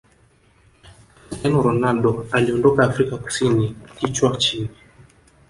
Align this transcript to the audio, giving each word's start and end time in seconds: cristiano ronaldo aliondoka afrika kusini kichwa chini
cristiano 1.29 1.61
ronaldo 1.61 2.25
aliondoka 2.31 2.83
afrika 2.83 3.17
kusini 3.17 3.75
kichwa 3.99 4.37
chini 4.37 4.69